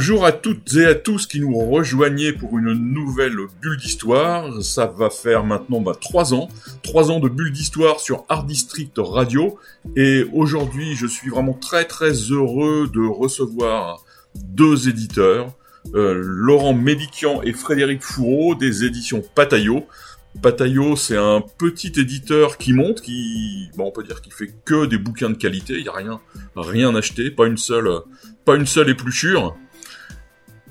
[0.00, 4.62] Bonjour à toutes et à tous qui nous rejoignez pour une nouvelle bulle d'histoire.
[4.62, 6.48] Ça va faire maintenant bah, trois ans,
[6.82, 9.58] trois ans de bulle d'histoire sur Art District Radio.
[9.96, 14.02] Et aujourd'hui, je suis vraiment très très heureux de recevoir
[14.34, 15.52] deux éditeurs,
[15.94, 19.84] euh, Laurent Médikian et Frédéric Fourreau des éditions Pataillot.
[20.40, 24.86] Pataillot, c'est un petit éditeur qui monte, qui, bon, on peut dire qu'il fait que
[24.86, 25.74] des bouquins de qualité.
[25.74, 26.22] Il y a rien,
[26.56, 27.90] rien acheté, pas une seule,
[28.46, 29.58] pas une seule épluchure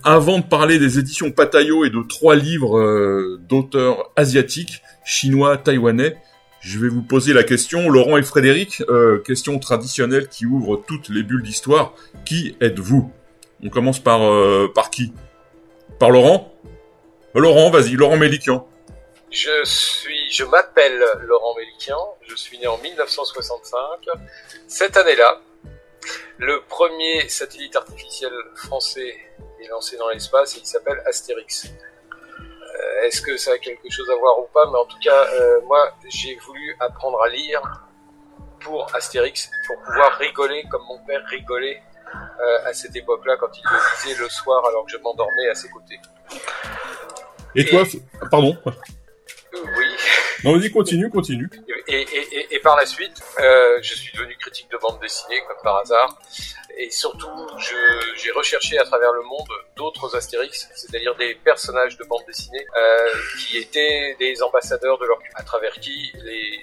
[0.03, 6.17] avant de parler des éditions Patayo et de trois livres euh, d'auteurs asiatiques, chinois, taïwanais,
[6.61, 11.09] je vais vous poser la question, Laurent et Frédéric, euh, question traditionnelle qui ouvre toutes
[11.09, 11.93] les bulles d'histoire.
[12.25, 13.11] Qui êtes-vous?
[13.63, 15.13] On commence par euh, par qui?
[15.99, 16.53] Par Laurent?
[17.33, 18.67] Laurent, vas-y, Laurent Mélikian.
[19.31, 23.79] Je suis, je m'appelle Laurent Mélikian, je suis né en 1965.
[24.67, 25.39] Cette année-là,
[26.37, 29.15] le premier satellite artificiel français
[29.61, 31.65] est lancé dans l'espace et il s'appelle Astérix.
[31.65, 35.25] Euh, Est-ce que ça a quelque chose à voir ou pas Mais en tout cas,
[35.33, 37.61] euh, moi, j'ai voulu apprendre à lire
[38.61, 41.81] pour Astérix, pour pouvoir rigoler comme mon père rigolait
[42.13, 45.55] euh, à cette époque-là quand il le lisait le soir alors que je m'endormais à
[45.55, 45.99] ses côtés.
[47.55, 47.83] Et toi,
[48.29, 48.57] pardon.
[49.53, 49.85] Oui.
[50.43, 51.49] Non, vas-y, continue, continue.
[51.87, 55.41] Et, et, et, et par la suite, euh, je suis devenu critique de bande dessinée,
[55.47, 56.17] comme par hasard.
[56.77, 62.03] Et surtout, je- j'ai recherché à travers le monde d'autres Astérix, c'est-à-dire des personnages de
[62.05, 66.61] bande dessinée euh, qui étaient des ambassadeurs de leur à travers qui les,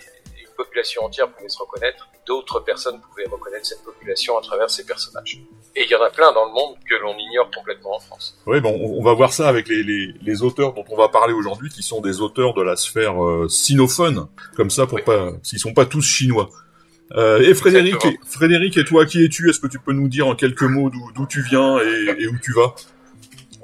[0.56, 2.08] population entière pouvait se reconnaître.
[2.26, 5.38] D'autres personnes pouvaient reconnaître cette population à travers ces personnages.
[5.76, 8.36] Et il y en a plein dans le monde que l'on ignore complètement en France.
[8.46, 11.34] Oui, bon, on va voir ça avec les, les, les auteurs dont on va parler
[11.34, 14.26] aujourd'hui, qui sont des auteurs de la sphère euh, sinophone,
[14.56, 15.02] comme ça, pour Oui.
[15.04, 16.48] pas, s'ils sont pas tous chinois.
[17.12, 19.48] Euh, et Frédéric, et, Frédéric, et toi, qui es-tu?
[19.48, 22.26] Est-ce que tu peux nous dire en quelques mots d'où d'où tu viens et, et
[22.26, 22.74] où tu vas?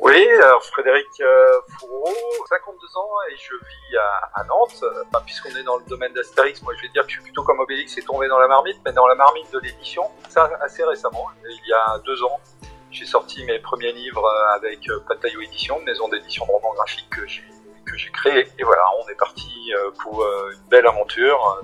[0.03, 2.13] Oui, alors Frédéric euh, Fourreau,
[2.49, 3.97] 52 ans et je vis
[4.35, 4.85] à, Nantes.
[5.25, 7.61] Puisqu'on est dans le domaine d'Astérix, moi je vais dire que je suis plutôt comme
[7.61, 11.29] Obélix et tombé dans la marmite, mais dans la marmite de l'édition, ça assez récemment,
[11.49, 12.41] il y a deux ans.
[12.91, 17.09] J'ai sorti mes premiers livres euh, avec euh, Pataillot Édition, maison d'édition de romans graphiques
[17.09, 18.49] que j'ai créé.
[18.59, 19.71] Et voilà, on est parti
[20.03, 21.63] pour une belle aventure.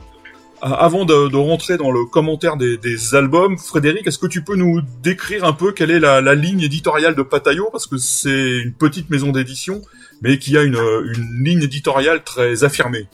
[0.61, 4.57] Avant de, de rentrer dans le commentaire des, des albums, Frédéric, est-ce que tu peux
[4.57, 8.59] nous décrire un peu quelle est la, la ligne éditoriale de Patayo Parce que c'est
[8.59, 9.83] une petite maison d'édition,
[10.21, 13.07] mais qui a une, une ligne éditoriale très affirmée.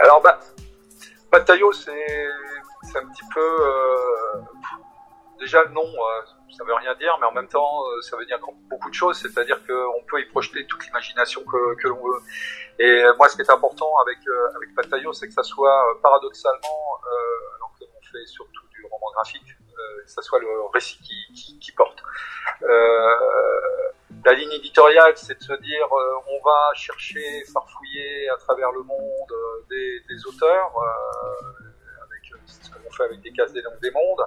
[0.00, 0.40] Alors, bah,
[1.72, 2.26] c'est
[2.82, 3.40] c'est un petit peu.
[3.40, 4.40] euh,
[5.40, 8.26] déjà, le nom, euh, ça veut rien dire, mais en même temps, euh, ça veut
[8.26, 8.38] dire
[8.70, 9.18] beaucoup de choses.
[9.20, 12.20] C'est-à-dire qu'on peut y projeter toute l'imagination que, que l'on veut.
[12.78, 15.94] Et moi, ce qui est important avec, euh, avec Bataillot, c'est que ça soit euh,
[16.02, 20.48] paradoxalement, euh, alors que l'on fait surtout du roman graphique, euh, que ça soit le
[20.72, 21.98] récit qui, qui, qui porte.
[22.62, 23.90] Euh,
[24.24, 28.82] la ligne éditoriale, c'est de se dire, euh, on va chercher, farfouiller à travers le
[28.82, 29.34] monde
[29.70, 30.72] des, des auteurs,
[32.02, 34.24] avec ce que l'on fait avec des cases des langues des mondes.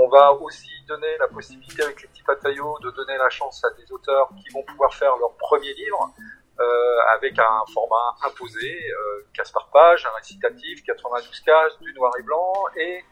[0.00, 3.70] On va aussi donner la possibilité avec les petits pataillots de donner la chance à
[3.70, 6.14] des auteurs qui vont pouvoir faire leur premier livre
[6.60, 12.12] euh, avec un format imposé, euh, case par page, un récitatif, 92 cases, du noir
[12.16, 13.04] et blanc, et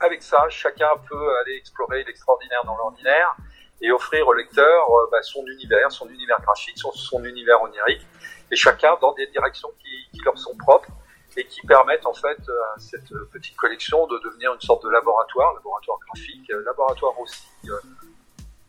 [0.00, 3.36] avec ça, chacun peut aller explorer l'extraordinaire dans l'ordinaire
[3.82, 8.06] et offrir au lecteur euh, bah, son univers, son univers graphique, son, son univers onirique,
[8.50, 10.88] et chacun dans des directions qui, qui leur sont propres
[11.36, 14.90] et qui permettent en fait euh, à cette petite collection de devenir une sorte de
[14.90, 17.46] laboratoire, laboratoire graphique, euh, laboratoire aussi.
[17.68, 17.76] euh,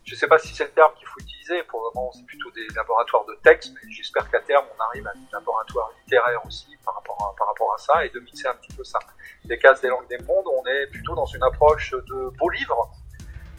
[0.06, 1.64] je ne sais pas si c'est le terme qu'il faut utiliser.
[1.64, 5.08] Pour le moment, c'est plutôt des laboratoires de texte, mais j'espère qu'à terme, on arrive
[5.08, 8.48] à un laboratoire littéraire aussi par rapport à, par rapport à ça et de mixer
[8.48, 9.00] un petit peu ça.
[9.46, 12.92] Les cases des langues des mondes, on est plutôt dans une approche de beaux livres.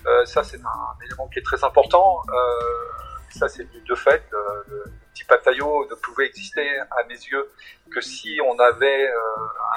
[0.06, 2.20] Euh, ça, c'est un élément qui est très important.
[2.28, 2.32] Euh,
[3.30, 4.22] ça, c'est de fait.
[4.30, 4.84] Le, le
[5.14, 7.48] petit pataillot ne pouvait exister à mes yeux
[7.90, 9.18] que si on avait euh,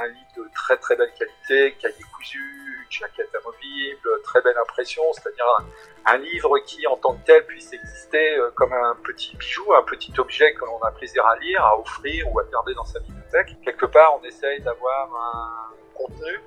[0.02, 5.04] un livre de très très belle qualité, cahier cousu, une jaquette amovible, très belle impression,
[5.14, 9.38] c'est-à-dire un, un livre qui, en tant que tel, puisse exister euh, comme un petit
[9.38, 12.74] bijou, un petit objet que l'on a plaisir à lire, à offrir ou à garder
[12.74, 13.58] dans sa bibliothèque.
[13.64, 16.42] Quelque part, on essaye d'avoir un contenu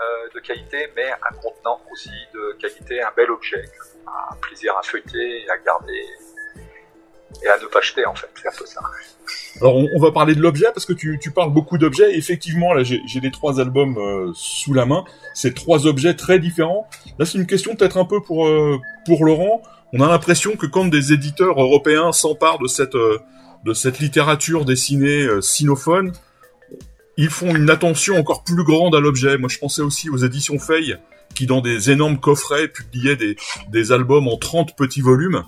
[0.00, 3.62] euh, de qualité, mais un contenant aussi de qualité, un bel objet,
[4.08, 6.04] un plaisir à feuilleter et à garder.
[7.42, 8.28] Et à ne pas jeter en fait.
[8.34, 8.80] C'est un peu ça.
[9.60, 12.16] Alors on, va parler de l'objet parce que tu, parles beaucoup d'objets.
[12.16, 15.04] Effectivement, là j'ai les trois albums euh, sous la main.
[15.32, 16.88] C'est trois objets très différents.
[17.18, 19.62] Là c'est une question peut-être un peu pour euh, pour Laurent.
[19.92, 23.18] On a l'impression que quand des éditeurs européens s'emparent de cette euh,
[23.64, 26.12] de cette littérature dessinée sinophone,
[27.16, 29.38] ils font une attention encore plus grande à l'objet.
[29.38, 30.96] Moi je pensais aussi aux éditions Fay
[31.34, 33.36] qui dans des énormes coffrets publiaient des,
[33.70, 35.44] des albums en 30 petits volumes.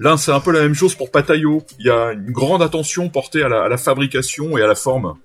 [0.00, 1.62] Là, c'est un peu la même chose pour Patayo.
[1.80, 5.18] Il y a une grande attention portée à la, fabrication et à la forme.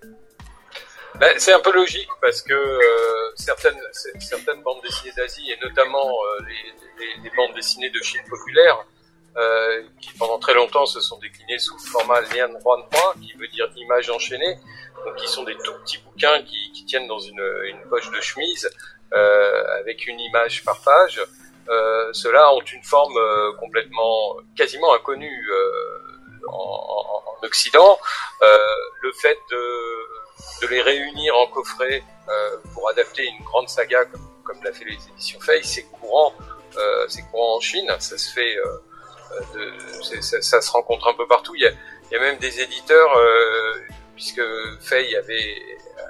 [1.19, 3.77] Ben, c'est un peu logique parce que euh, certaines,
[4.63, 6.45] bandes dessinées d'Asie et notamment euh,
[7.23, 8.83] les, bandes dessinées de Chine populaire,
[9.37, 12.83] euh, qui pendant très longtemps se sont déclinées sous le format Lian Huan
[13.21, 14.57] qui veut dire image enchaînée,
[15.05, 17.41] donc qui sont des tout petits bouquins qui, tiennent dans une
[17.89, 18.69] poche de chemise
[19.11, 21.21] avec une image par page.
[21.69, 27.97] Euh, ceux-là ont une forme euh, complètement, quasiment inconnue euh, en, en, Occident.
[28.41, 32.01] le fait de, de, les réunir en coffret
[32.73, 36.33] pour adapter une grande saga comme, comme l'a fait les éditions Fay, c'est courant,
[37.09, 37.93] c'est courant en Chine.
[37.99, 38.55] Ça se fait,
[39.53, 41.53] de, ça, ça, se rencontre un peu partout.
[41.55, 41.71] Il y a,
[42.09, 43.11] il y a même des éditeurs,
[44.15, 44.41] puisque
[44.81, 45.55] Fay avait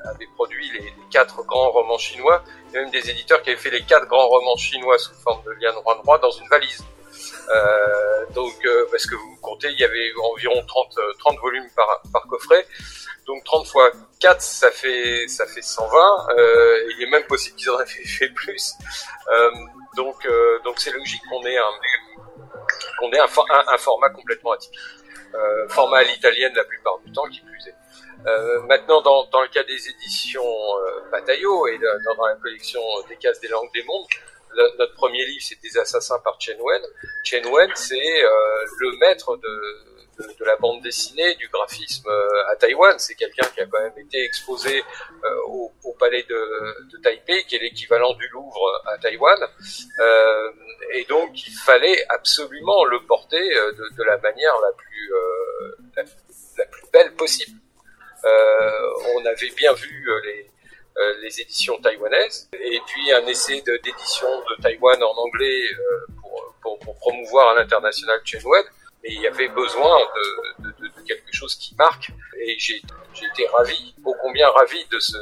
[0.05, 2.43] avait produit les, quatre grands romans chinois.
[2.69, 5.51] A même des éditeurs qui avaient fait les quatre grands romans chinois sous forme de
[5.61, 6.83] Lian Roi dans une valise.
[7.49, 11.69] Euh, donc, euh, parce que vous comptez, il y avait environ 30, 30 euh, volumes
[11.75, 12.65] par, par coffret.
[13.25, 15.97] Donc 30 fois 4, ça fait ça fait 120.
[16.37, 18.73] Euh, il est même possible qu'ils en aient fait, plus.
[19.31, 19.51] Euh,
[19.95, 21.71] donc euh, donc c'est logique qu'on ait un
[22.99, 23.27] qu'on ait un,
[23.67, 24.79] un, format complètement atypique.
[25.69, 27.75] format à l'italienne la plupart du temps, qui plus est.
[28.25, 33.17] Euh, maintenant, dans, dans, le cas des éditions euh, Bataillot et dans, la collection des
[33.17, 34.05] cases des langues des mondes,
[34.77, 36.81] notre premier livre, c'est Des assassins par Chen Wen.
[37.23, 42.51] Chen Wen, c'est euh, le maître de, de, de, la bande dessinée, du graphisme euh,
[42.51, 42.97] à Taïwan.
[42.99, 44.79] C'est quelqu'un qui a quand même été exposé
[45.23, 49.39] euh, au, au, palais de, Taipei, qui est l'équivalent du Louvre à Taïwan.
[50.93, 55.13] et donc, il fallait absolument le porter de, la manière la plus,
[56.57, 57.59] la plus belle possible.
[58.25, 60.49] Euh, on avait bien vu euh, les,
[60.97, 65.61] euh, les éditions taïwanaises, et puis un essai d'édition de, Taïwan en anglais
[66.21, 68.65] pour, pour, pour, promouvoir à l'international Web
[69.03, 69.99] mais il y avait besoin
[70.59, 72.09] de, de, de, quelque chose qui marque,
[72.39, 75.17] et j'ai été ravi, ô combien ravi de ce,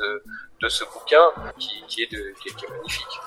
[0.61, 3.19] de ce bouquin qui, qui, est, de, qui, est, magnifique.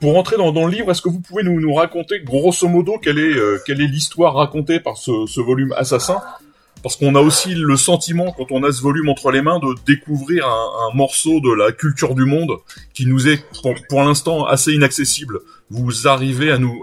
[0.00, 2.98] Pour rentrer dans, dans le livre, est-ce que vous pouvez nous, nous raconter grosso modo
[2.98, 6.20] quelle est l'histoire racontée par ce, ce volume Assassin?
[6.86, 9.74] Parce qu'on a aussi le sentiment, quand on a ce volume entre les mains, de
[9.86, 12.58] découvrir un, morceau de la culture du monde
[12.94, 13.42] qui nous est,
[13.88, 15.40] pour, l'instant, assez inaccessible.
[15.68, 16.80] Vous arrivez à nous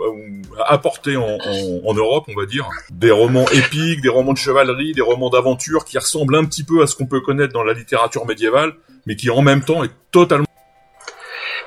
[0.67, 5.29] apporter en, Europe, on va dire, des romans épiques, des romans de chevalerie, des romans
[5.29, 8.73] d'aventure qui ressemblent un petit peu à ce qu'on peut connaître dans la littérature médiévale,
[9.05, 10.43] mais qui en même temps est totalement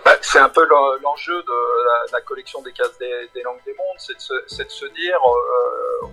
[0.06, 0.64] bah, c'est un peu
[1.02, 6.06] l'enjeu de la, collection des cases des, langues des mondes, c'est de, se dire, euh,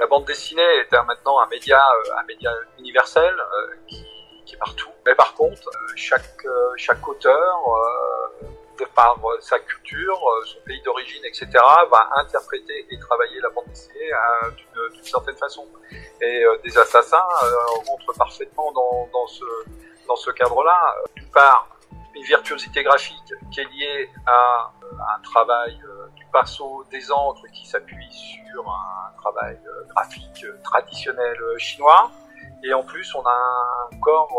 [0.00, 4.04] la bande dessinée est maintenant un média, euh, un média universel euh, qui,
[4.52, 4.90] est partout.
[5.06, 6.44] Mais par contre, euh, chaque,
[6.76, 7.62] chaque auteur,
[8.80, 14.10] de par sa culture, son pays d'origine, etc., va interpréter et travailler la bande dessinée
[14.92, 15.66] d'une certaine façon.
[16.20, 17.24] Et des assassins
[17.86, 19.44] rentrent parfaitement dans, dans ce,
[20.08, 20.96] dans ce cadre-là.
[21.14, 21.75] D'une part,
[22.16, 24.72] une virtuosité graphique qui est liée à,
[25.16, 25.78] un travail
[26.14, 32.10] du pinceau des encres qui s'appuie sur un travail euh, graphique euh, traditionnel euh, chinois.
[32.64, 34.32] Et en plus, on a un corps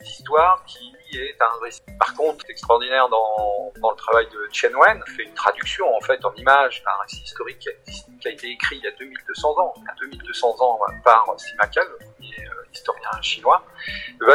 [0.00, 1.82] d'histoire qui est un récit.
[1.98, 6.24] Par contre, extraordinaire dans, dans le travail de Chen Wen, fait une traduction en fait
[6.24, 9.84] en image d'un récit historique qui a, été écrit il y a 2200 ans, il
[9.84, 13.62] y a 2200 ans par Sima Kal, le premier historien chinois.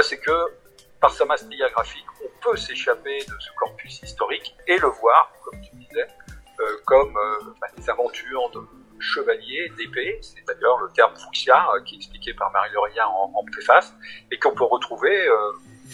[0.03, 0.31] C'est que
[0.99, 5.59] par sa mastilla graphique, on peut s'échapper de ce corpus historique et le voir, comme
[5.61, 6.07] tu disais,
[6.59, 8.61] euh, comme euh, bah, des aventures de
[8.99, 13.45] chevaliers, d'épée, c'est d'ailleurs le terme fuxia euh, qui est expliqué par Marie-Laurien en, en,
[13.45, 13.93] préface,
[14.31, 15.27] et qu'on peut retrouver,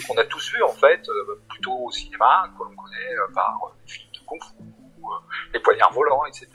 [0.08, 1.06] qu'on a tous vu en fait,
[1.50, 4.64] plutôt au cinéma, que l'on connaît par les films de kung fu,
[5.54, 6.48] les poignards volants, etc.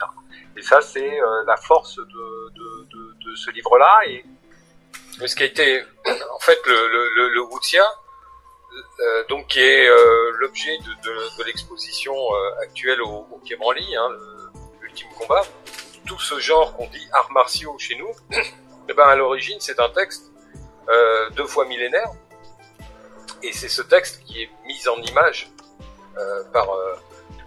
[0.57, 3.99] Et ça, c'est la force de, ce livre-là.
[4.07, 4.25] Et
[5.27, 5.83] ce qui a été,
[6.35, 8.08] en fait, le, le, le, wuxia, euh,
[9.29, 13.57] donc qui est euh, l'objet de, de, de l'exposition euh, actuelle au, au Quai
[13.95, 14.09] hein,
[14.81, 15.43] l'ultime combat.
[16.05, 18.09] Tout ce genre qu'on dit arts martiaux chez nous,
[18.89, 20.31] eh ben à l'origine c'est un texte
[21.35, 22.09] deux fois millénaire,
[23.43, 25.51] et c'est ce texte qui est mis en image
[26.51, 26.67] par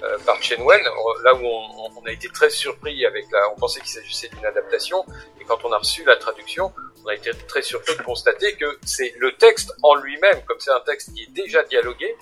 [0.02, 0.80] euh, par Chen Wen,
[1.23, 5.04] là où on, a été très surpris avec la, on pensait qu'il s'agissait d'une adaptation,
[5.40, 6.73] et quand on a reçu la traduction,
[7.04, 10.73] on a été très surpris de constater que c'est le texte en lui-même, comme c'est
[10.73, 12.16] un texte qui est déjà dialogué,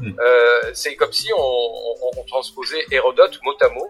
[0.00, 0.12] hmm.
[0.20, 3.88] euh, c'est comme si on, on, transposait Hérodote mot à mot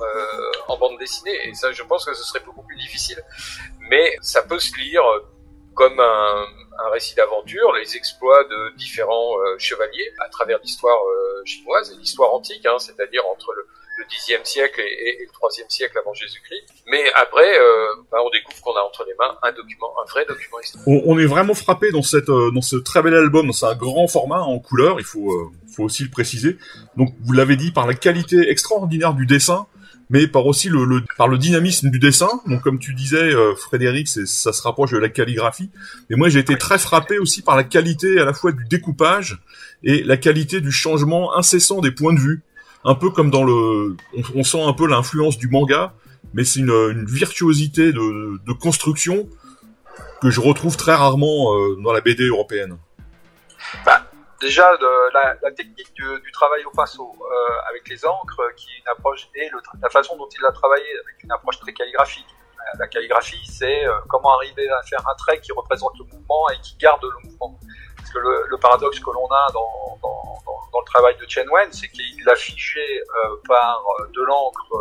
[0.00, 3.22] euh, en bande dessinée, et ça, je pense que ce serait beaucoup plus difficile,
[3.90, 5.02] mais ça peut se lire
[5.78, 11.92] comme un, récit d'aventure, les exploits de différents euh, chevaliers à travers l'histoire euh, chinoise
[11.92, 13.66] et l'histoire antique, hein, c'est-à-dire entre le,
[13.98, 16.64] le Xe siècle et, le IIIe siècle avant Jésus-Christ.
[16.86, 20.24] Mais après, euh, bah, on découvre qu'on a entre les mains un document, un vrai
[20.26, 21.02] document historique.
[21.06, 23.52] On, est vraiment frappé dans ce très bel album.
[23.52, 24.98] C'est un grand format en couleur.
[24.98, 26.56] Il faut aussi le préciser.
[26.96, 29.66] Donc, vous l'avez dit, par la qualité extraordinaire du dessin,
[30.10, 32.28] mais par aussi le, le, par le dynamisme du dessin.
[32.46, 35.70] Donc comme tu disais, euh, Frédéric, ça se rapproche de la calligraphie.
[36.10, 39.38] Et moi, j'ai été très frappé aussi par la qualité à la fois du découpage
[39.82, 42.42] et la qualité du changement incessant des points de vue.
[42.84, 43.96] Un peu comme dans le,
[44.34, 45.94] on, sent un peu l'influence du manga,
[46.32, 49.28] mais c'est une, une, virtuosité de, de, construction
[50.22, 52.76] que je retrouve très rarement euh, dans la BD européenne.
[53.84, 54.07] Bah,
[54.40, 58.68] déjà de la, la technique du, du, travail au pinceau euh, avec les encres, qui
[58.70, 61.72] est une approche et le, la façon dont il a travaillé avec une approche très
[61.72, 62.26] calligraphique.
[62.78, 66.60] La calligraphie, c'est euh, comment arriver à faire un trait qui représente le mouvement et
[66.60, 67.58] qui garde le mouvement.
[67.96, 70.22] Parce que le, le paradoxe que l'on a dans, dans,
[70.72, 73.82] dans, le travail de Chen Wen, c'est qu'il a figé euh, par
[74.14, 74.72] de l'encre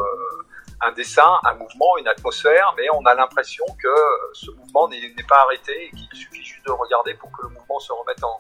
[0.82, 3.96] un dessin, un mouvement, une atmosphère, mais on a l'impression que
[4.34, 7.80] ce mouvement n'est pas arrêté et qu'il suffit juste de regarder pour que le mouvement
[7.80, 8.40] se remette en,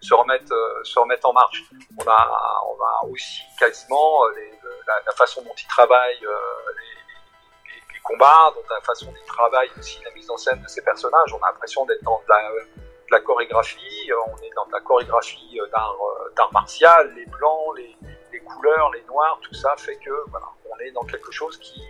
[0.00, 1.64] se remettre, euh, se en marche.
[1.98, 4.30] On a, on a aussi quasiment euh,
[4.86, 10.00] la, façon dont ils travaillent euh, les, combats, dont la façon dont ils travaillent aussi
[10.04, 11.32] la mise en scène de ces personnages.
[11.32, 12.50] On a l'impression d'être dans de la,
[13.10, 17.96] la, chorégraphie, on est dans de la chorégraphie d'art martial, les blancs, les,
[18.32, 21.82] les, couleurs, les noirs, tout ça fait que voilà, on est dans quelque chose qui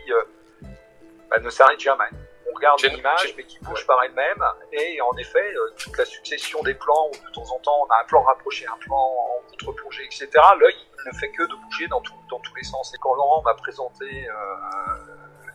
[1.28, 2.08] bah, ne s'arrête jamais
[2.50, 6.05] on regarde une image mais qui bouge par elle-même et en effet euh, toute la
[6.05, 8.97] succession des plans où de temps en temps on a un plan rapproché, un plan
[8.97, 10.29] en contre-plongée, etc.
[10.59, 10.75] L'œil
[11.07, 12.93] ne fait que de bouger dans, dans tous les sens.
[12.95, 14.35] Et quand Laurent m'a présenté euh,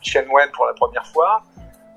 [0.01, 1.43] Chen Wen pour la première fois,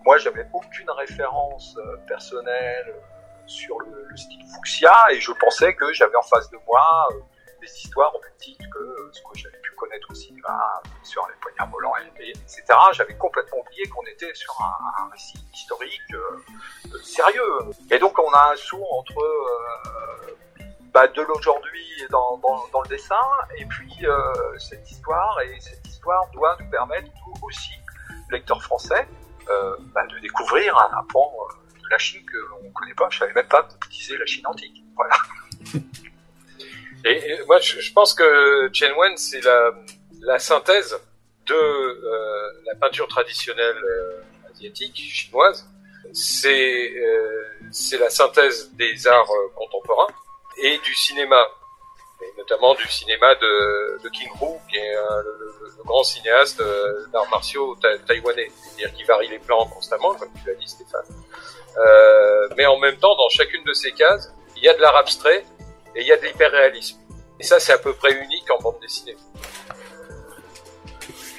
[0.05, 3.01] moi j'avais aucune référence euh, personnelle euh,
[3.47, 6.85] sur le, le, style fuchsia et je pensais que j'avais en face de moi
[7.65, 11.71] des histoires au même titre que ce que j'avais connaître aussi bah, sur les poignards
[11.71, 12.65] volants, etc.
[12.93, 17.59] J'avais complètement oublié qu'on était sur un, récit historique euh, sérieux.
[17.91, 20.37] Et donc on a un saut entre euh,
[20.93, 25.41] bah, de l'aujourd'hui dans, dans, le dessin et puis euh, cette histoire.
[25.43, 27.73] Et cette histoire doit nous permettre nous aussi,
[28.31, 29.07] lecteurs français,
[29.51, 31.31] euh, bah, de découvrir un, pan
[31.83, 33.09] de la Chine qu'on ne connaît pas.
[33.11, 34.83] Je savais même pas qu'on disait la Chine antique.
[34.97, 35.17] Voilà.
[37.05, 39.73] Et, moi, je, pense que Chen Wen, c'est la,
[40.23, 40.99] la, synthèse
[41.47, 45.69] de euh, la peinture traditionnelle euh, asiatique, chinoise.
[46.13, 50.13] C'est euh, c'est la synthèse des arts euh, contemporains
[50.63, 51.45] et du cinéma,
[52.23, 56.63] et notamment du cinéma de, de King Hu, qui est le, le, grand cinéaste
[57.13, 61.05] d'arts martiaux taïwanais, c'est-à-dire qui varie les plans constamment, comme tu l'as dit, Stéphane.
[62.57, 65.45] mais en même temps, dans chacune de ces cases, il y a de l'art abstrait
[65.97, 66.99] et il y a de l'hyperréalisme.
[67.41, 69.17] Et ça, c'est à peu près unique en bande dessinée.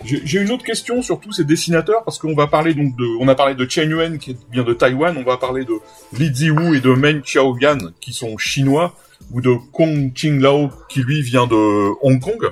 [0.04, 3.28] J'ai une autre question sur tous ces dessinateurs parce qu'on va parler donc de, on
[3.28, 5.74] a parlé de Chen Yuan qui vient de Taïwan, on va parler de
[6.14, 8.94] Li Ziwu et de Meng Xiaogan qui sont chinois
[9.32, 12.52] ou de Kong Qinglao qui lui vient de Hong Kong.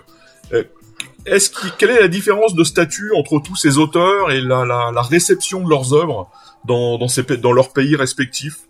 [0.52, 0.64] Euh,
[1.28, 5.02] est-ce quelle est la différence de statut entre tous ces auteurs et la, la, la
[5.04, 6.32] réception de leurs œuvres
[6.66, 8.62] dans, dans, ces, dans leurs pays respectifs?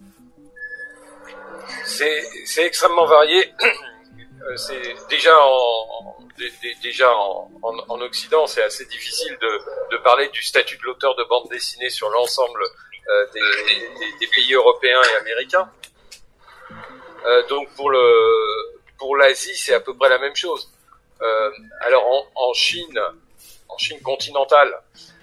[1.85, 2.21] C'est
[2.61, 3.53] extrêmement varié.
[4.49, 6.17] Euh, c'est déjà en,
[6.81, 11.47] déjà en, en, Occident, c'est assez difficile de, parler du statut de l'auteur de bande
[11.49, 12.61] dessinée sur l'ensemble
[13.07, 13.25] euh,
[14.19, 15.71] des, pays européens et américains.
[17.25, 20.69] Euh, donc pour le pour l'Asie, c'est à peu près la même chose.
[21.81, 22.99] Alors en, Chine,
[23.69, 24.77] en Chine continentale,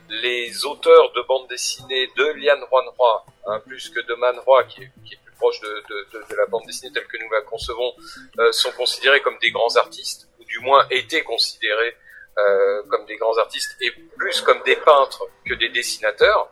[0.08, 4.90] les auteurs de bande dessinée de Lian Huanhua, hein, plus que de Manhua, qui est,
[5.04, 7.92] qui est proches de, la bande dessinée telle que nous la concevons
[8.38, 11.96] euh, sont considérés comme des grands artistes, ou du moins étaient considérés
[12.38, 16.50] euh, comme des grands artistes, et plus comme des peintres que des dessinateurs.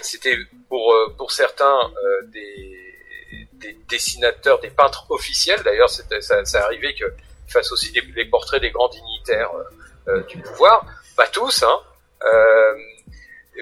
[0.00, 0.36] C'était
[0.68, 1.78] pour, euh, pour certains
[2.34, 2.96] des,
[3.54, 5.60] des, dessinateurs, des peintres officiels.
[5.64, 7.12] D'ailleurs, ça, arrivait qu'ils
[7.48, 9.50] fassent aussi des, des, portraits des grands dignitaires
[10.28, 10.86] du pouvoir.
[11.16, 11.80] Pas tous, hein.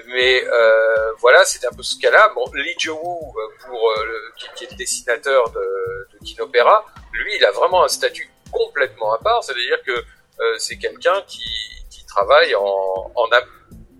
[0.07, 2.31] Mais euh, voilà, c'est un peu ce cas-là.
[2.35, 7.45] Bon, Lee Jo euh, pour euh, qui, est le dessinateur de, de Kinopéra, lui, il
[7.45, 11.43] a vraiment un statut complètement à part, c'est-à-dire que euh, c'est quelqu'un qui,
[11.89, 13.29] qui travaille en, en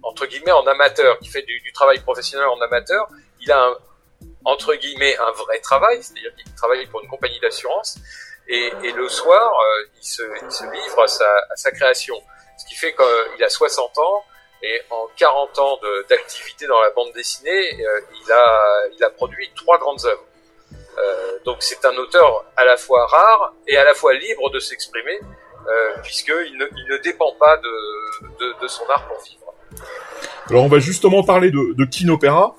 [0.04, 3.08] entre guillemets en amateur, qui fait du, du, travail professionnel en amateur.
[3.42, 3.76] Il a un,
[4.44, 7.98] entre guillemets un vrai travail, c'est-à-dire qu'il travaille pour une compagnie d'assurance
[8.48, 12.16] et, et, le soir euh, il, se, il, se, livre à sa, à sa création.
[12.58, 14.24] Ce qui fait qu'il a 60 ans
[14.66, 15.80] et en 40 ans
[16.10, 18.02] d'activité dans la bande dessinée, euh,
[18.96, 20.26] il, a, produit trois grandes œuvres.
[20.98, 24.60] Euh, donc c'est un auteur à la fois rare et à la fois libre de
[24.60, 29.54] s'exprimer, euh, puisqu'il ne, dépend pas de, son art pour vivre.
[30.50, 32.56] Alors on va justement parler de, de Kinopéra.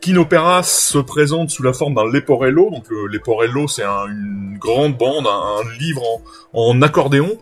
[0.00, 2.70] Kinopéra se présente sous la forme d'un Leporello.
[2.70, 6.20] Donc le Leporello, c'est un, une grande bande, un, livre
[6.52, 7.38] en, accordéon.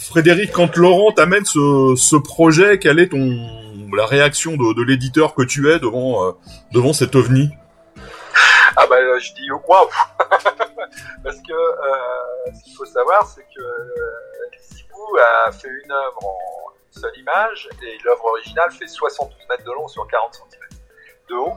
[0.00, 3.60] Frédéric, quand Laurent t'amène ce, ce, projet, quelle est ton
[3.94, 6.32] la réaction de, l'éditeur que tu es devant euh,
[6.72, 7.50] devant cet ovni?
[8.76, 9.88] Ah bah je dis waouh
[11.22, 15.16] Parce que euh, ce qu'il faut savoir, c'est que euh, Zibou
[15.46, 19.72] a fait une œuvre en une seule image et l'œuvre originale fait 72 mètres de
[19.72, 20.80] long sur 40 cm
[21.28, 21.54] de haut.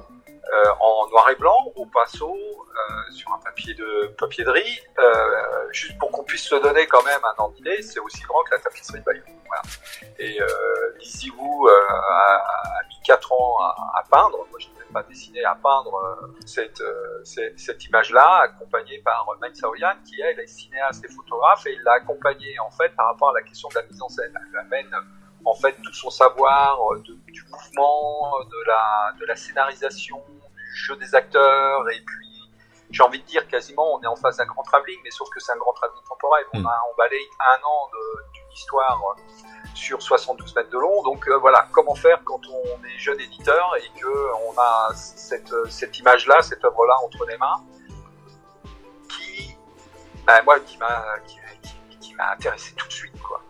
[0.51, 4.81] Euh, en noir et blanc, au pinceau, euh, sur un papier de papier de riz,
[4.99, 8.43] euh, juste pour qu'on puisse se donner quand même un ordre d'idée, c'est aussi grand
[8.43, 9.23] que la tapisserie de Bayeux.
[9.47, 9.61] Voilà.
[10.19, 10.47] Et euh,
[10.99, 14.45] Lizzie Wu euh, a, a, mis 4 ans à, à peindre.
[14.49, 19.25] Moi, je n'ai pas dessiné à peindre euh, cette, euh, cette, cette image-là, accompagnée par
[19.39, 23.07] Maï Saoyan, qui elle est cinéaste et photographe, et il l'a accompagnée en fait par
[23.07, 24.33] rapport à la question de la mise en scène.
[24.51, 24.91] Elle amène
[25.45, 30.95] en fait tout son savoir de, du mouvement, de la, de la scénarisation, du jeu
[30.97, 32.23] des acteurs, et puis
[32.93, 35.39] j'ai envie de dire quasiment on est en face d'un grand travelling, mais sauf que
[35.39, 36.45] c'est un grand travelling temporel.
[36.53, 37.89] On, a, on balaye un an
[38.33, 39.15] d'une histoire
[39.73, 41.01] sur 72 mètres de long.
[41.03, 45.53] Donc euh, voilà, comment faire quand on est jeune éditeur et que on a cette,
[45.69, 47.63] cette image-là, cette œuvre-là entre les mains,
[49.09, 49.55] qui,
[50.25, 53.41] bah, moi, qui m'a qui, qui, qui m'a intéressé tout de suite, quoi.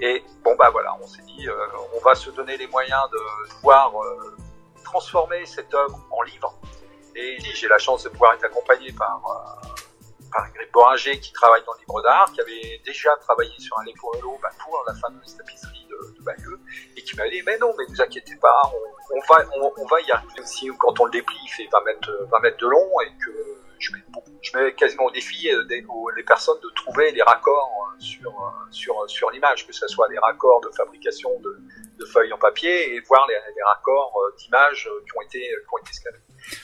[0.00, 1.54] Et bon bah voilà, on s'est dit, euh,
[1.94, 4.36] on va se donner les moyens de pouvoir euh,
[4.84, 6.54] transformer cette œuvre en livre.
[7.14, 9.20] Et j'ai la chance de pouvoir être accompagné par
[10.32, 13.84] par Ingrid Boringer qui travaille dans le livre d'art, qui avait déjà travaillé sur un
[13.84, 16.60] Leporello bah, pour la fameuse tapisserie de, Bayeux,
[16.96, 18.62] et qui m'a dit mais non, mais ne vous inquiétez pas,
[19.10, 19.44] on, va
[19.76, 20.40] on, va y arriver.
[20.40, 23.30] aussi quand on le déplie, il fait 20 mètres, 20 mètres de long et que
[23.82, 28.32] je mets, quasiment au défi des, aux, les personnes de trouver les raccords sur
[28.70, 31.58] sur sur l'image, que ce soit les raccords de fabrication de,
[31.98, 35.92] de feuilles en papier et voir les, les raccords d'images qui ont été qui été
[35.92, 36.18] scannés.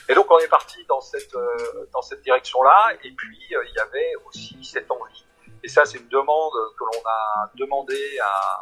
[0.07, 2.93] Et donc on est parti dans cette euh, dans cette direction-là.
[3.03, 5.25] Et puis euh, il y avait aussi cette envie.
[5.63, 8.59] Et ça, c'est une demande que l'on a demandé à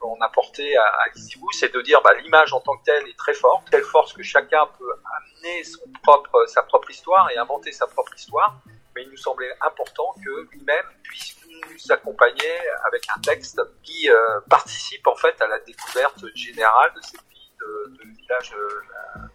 [0.00, 1.04] qu'on a porté à, à
[1.52, 4.22] c'est de dire bah, l'image en tant que telle est très forte, telle force que
[4.22, 8.56] chacun peut amener son propre sa propre histoire et inventer sa propre histoire.
[8.94, 14.40] Mais il nous semblait important que lui-même puisse nous accompagner avec un texte qui euh,
[14.48, 18.82] participe en fait à la découverte générale de cette vie de, de village euh,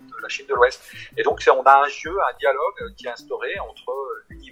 [0.01, 0.83] de la Chine de l'Ouest.
[1.15, 3.93] Et donc on a un jeu, un dialogue qui est instauré entre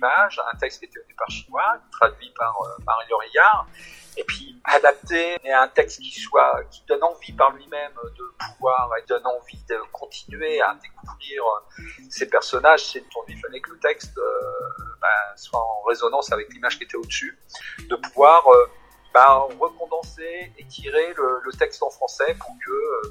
[0.04, 3.68] un texte qui était au départ chinois, traduit par euh, Marie Laurillard,
[4.18, 8.92] et puis adapté à un texte qui soit qui donne envie par lui-même de pouvoir
[8.98, 11.44] et donne envie de continuer à découvrir
[12.10, 14.52] ces personnages c'est il fallait que le texte euh,
[15.02, 17.38] ben, soit en résonance avec l'image qui était au-dessus
[17.90, 18.70] de pouvoir euh,
[19.14, 23.10] ben, recondenser et tirer le, texte en français pour que le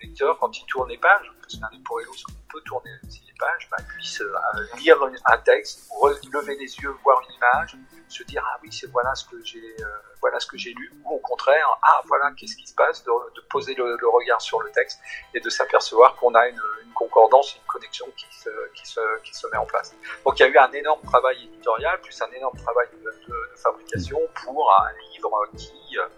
[0.00, 3.68] lecteur quand il tourne les pages parce qu'un Leporello on peut tourner aussi les pages
[3.70, 4.32] ben, puisse euh,
[4.78, 5.90] lire un texte
[6.32, 7.76] lever les yeux voir une image
[8.08, 9.86] se dire ah oui c'est voilà ce que j'ai euh,
[10.20, 13.10] voilà ce que j'ai lu ou au contraire ah voilà qu'est-ce qui se passe de,
[13.50, 15.00] poser le, regard sur le texte
[15.34, 16.60] et de s'apercevoir qu'on a une,
[16.94, 19.94] concordance une connexion qui se, qui se qui se met en place.
[20.24, 24.18] Donc il y a eu un énorme travail éditorial plus un énorme travail de fabrication
[24.42, 26.08] pour un livre qui euh,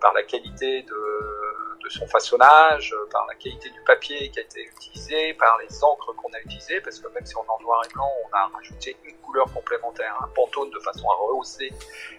[0.00, 1.49] par la qualité de,
[1.82, 6.14] de, son façonnage, par la qualité du papier qui a été utilisé, par les encres
[6.14, 8.46] qu'on a utilisées, parce que même si on est en noir et blanc, on a
[8.54, 11.72] rajouté une couleur complémentaire, un pantone de façon à rehausser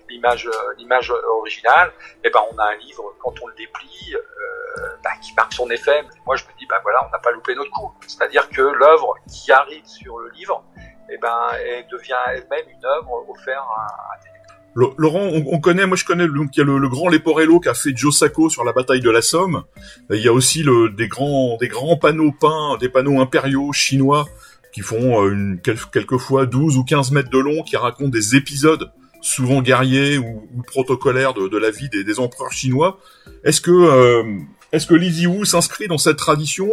[0.10, 1.92] l'image, l'image originale.
[2.24, 5.70] Et ben on a un livre quand on le déplie euh, bah, qui marque son
[5.70, 6.04] effet.
[6.26, 7.94] Moi je me dis ben voilà, on n'a pas loupé notre coup.
[8.08, 10.64] C'est-à-dire que l'œuvre qui arrive sur le livre,
[11.10, 14.41] et ben elle devient elle-même une œuvre offerte à, à des
[14.76, 17.68] Laurent, on, on, connaît, moi je connais, donc il y a le, grand Leporello qui
[17.68, 19.64] a fait Joe Sacco sur la bataille de la Somme.
[20.10, 24.28] Il y a aussi le, des grands, des grands panneaux peints, des panneaux impériaux chinois
[24.72, 28.92] qui font euh, une, quelquefois 12 ou 15 mètres de long, qui racontent des épisodes
[29.22, 33.00] souvent guerriers ou, protocolaires de, la vie des, empereurs chinois.
[33.44, 34.40] Est-ce que euh,
[34.72, 36.70] est-ce que Lizzie Wu s'inscrit dans cette tradition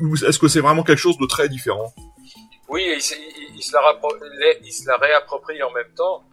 [0.00, 1.92] ou, est-ce que c'est vraiment quelque chose de très différent?
[2.68, 2.92] Oui, il,
[3.72, 3.80] la
[4.64, 6.24] il, se la réapproprie en même temps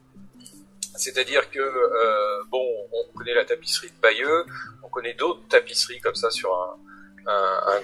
[0.99, 4.45] C'est-à-dire que, euh, bon, on connaît la tapisserie de Bayeux,
[4.83, 6.75] on connaît d'autres tapisseries comme ça sur un,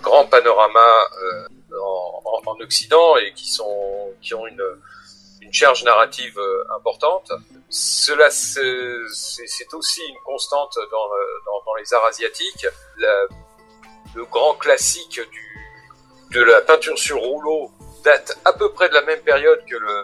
[0.01, 1.47] grand panorama euh,
[1.80, 4.62] en, en, en, Occident et qui sont qui ont une,
[5.51, 7.32] charge narrative euh, importante.
[7.69, 12.67] Cela, c'est aussi une constante dans, les arts asiatiques.
[12.97, 15.21] Le grand classique
[16.32, 17.71] de la peinture sur rouleau
[18.04, 20.04] date à peu près de la même période que le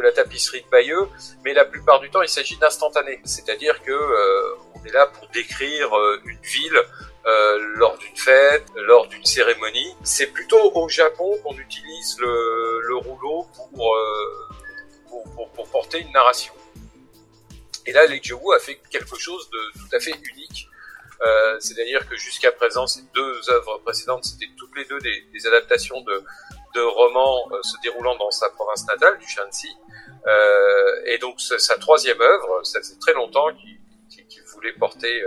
[0.00, 1.08] la tapisserie de Bayeux,
[1.44, 5.28] mais la plupart du temps il s'agit d'instantané, c'est-à-dire que euh, on est là pour
[5.28, 6.80] décrire euh, une ville
[7.26, 9.94] euh, lors d'une fête, lors d'une cérémonie.
[10.02, 13.96] C'est plutôt au Japon qu'on utilise le, le, rouleau pour,
[15.54, 16.54] pour, porter une narration.
[17.86, 18.20] Et là, Lee
[18.54, 20.68] a fait quelque chose de tout à fait unique.
[21.58, 26.24] C'est-à-dire que jusqu'à présent, ces deux œuvres précédentes, c'était toutes les deux des, adaptations de,
[26.74, 29.68] de romans se déroulant dans sa province natale, du Shanxi.
[30.26, 35.24] Euh, et donc, sa troisième œuvre, ça faisait très longtemps qu'il qu voulait porter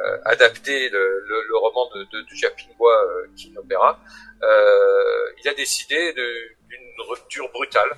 [0.00, 3.98] euh, adapter le, le, le, roman de, de, Japingua euh, King Opera,
[4.42, 7.90] euh, il a décidé d'une rupture brutale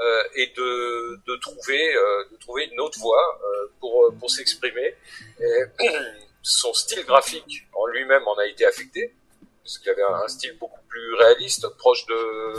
[0.00, 1.94] euh, et de, de trouver
[2.32, 3.40] de trouver une autre voie
[3.80, 4.94] pour pour s'exprimer.
[6.42, 9.14] Son style graphique en lui-même en a été affecté
[9.62, 12.54] parce qu'il avait un style beaucoup plus réaliste, proche de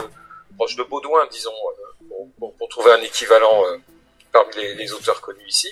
[0.56, 1.54] proche de Baudouin, disons,
[2.70, 3.62] pour, trouver un équivalent
[4.32, 5.68] parmi les, les auteurs connus ici.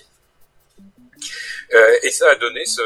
[1.74, 2.82] Euh, et ça a donné ce,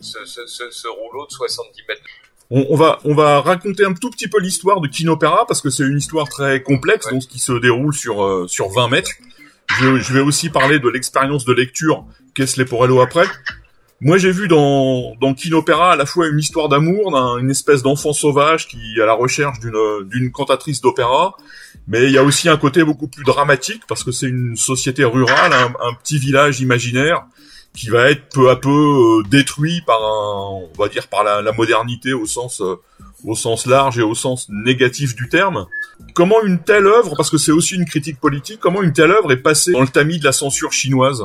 [0.00, 2.02] ce, ce, ce, rouleau de 70 mètres.
[2.50, 5.70] On, on, va, on va raconter un tout petit peu l'histoire de Kinopéra parce que
[5.70, 7.12] c'est une histoire très complexe, ouais.
[7.12, 9.10] donc qui se déroule sur, euh, sur 20 mètres.
[9.78, 13.26] Je, je, vais aussi parler de l'expérience de lecture qu'est-ce Leporello après.
[14.00, 18.12] Moi, j'ai vu dans, dans Kinopéra à la fois une histoire d'amour d'une espèce d'enfant
[18.12, 21.36] sauvage qui est à la recherche d'une, d'une cantatrice d'opéra,
[21.88, 25.04] mais il y a aussi un côté beaucoup plus dramatique parce que c'est une société
[25.04, 27.24] rurale, un, petit village imaginaire
[27.74, 31.42] qui va être peu à peu euh, détruit par un, on va dire par la,
[31.42, 32.76] la modernité au sens euh,
[33.24, 35.66] au sens large et au sens négatif du terme.
[36.14, 39.32] Comment une telle œuvre, parce que c'est aussi une critique politique, comment une telle œuvre
[39.32, 41.24] est passée dans le tamis de la censure chinoise?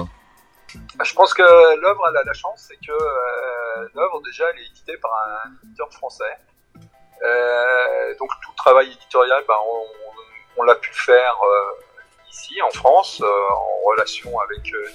[1.04, 1.42] Je pense que
[1.82, 6.38] l'œuvre a la chance, c'est que euh, l'œuvre déjà est éditée par un éditeur français.
[7.24, 9.56] Euh, donc tout travail éditorial, ben,
[10.58, 11.36] on, l'a pu faire
[12.34, 14.88] ici en France, euh, en relation avec euh,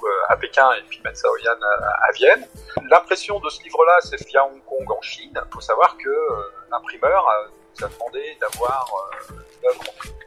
[0.00, 2.46] Wu à Pékin et puis Mensao Yan à, Vienne.
[2.90, 5.32] L'impression de ce livre-là, c'est via Hong Kong en Chine.
[5.34, 7.24] Il faut savoir que euh, l'imprimeur
[7.78, 8.86] nous a demandé d'avoir
[9.62, 9.82] l'œuvre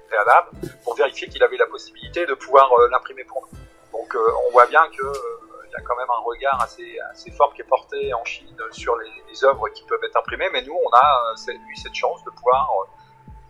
[0.07, 0.49] préalable
[0.83, 3.57] pour vérifier qu'il avait la possibilité de pouvoir l'imprimer pour nous.
[3.91, 5.03] Donc on voit bien que
[5.71, 8.57] il y a quand même un regard assez, assez fort qui est porté en Chine
[8.71, 12.29] sur les, œuvres qui peuvent être imprimées, mais nous, on a eu cette chance de
[12.31, 12.69] pouvoir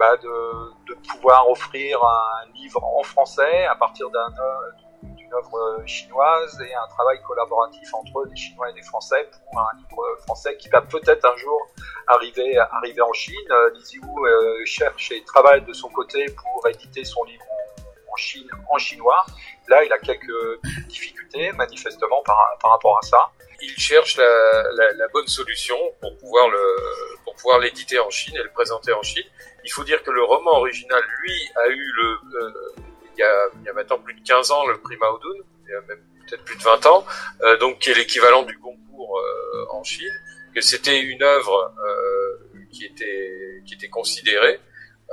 [0.01, 6.87] bah, de, pouvoir offrir un livre en français à partir d'une œuvre chinoise et un
[6.87, 11.23] travail collaboratif entre les Chinois et les Français pour un livre français qui va peut-être
[11.25, 11.67] un jour
[12.07, 13.35] arriver, en Chine.
[13.51, 17.45] Euh, cherche et travaille de son côté pour éditer son livre
[18.11, 19.25] en, Chine en chinois.
[19.67, 23.31] Là, il a quelques difficultés manifestement par, rapport à ça
[23.63, 29.27] il cherche la, bonne solution pour pouvoir l'éditer en Chine et le présenter en Chine.
[29.63, 32.51] Il faut dire que le roman original, lui, a eu le euh,
[33.17, 36.03] il, y a, maintenant plus de 15 ans le prix Maodun, il y a même
[36.27, 37.05] peut-être plus de 20 ans,
[37.41, 40.13] euh, donc qui est l'équivalent du concours euh, en Chine,
[40.55, 44.59] que c'était une œuvre euh, qui était considérée